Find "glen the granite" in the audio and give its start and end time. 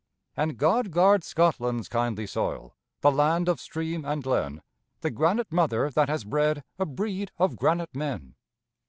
4.23-5.51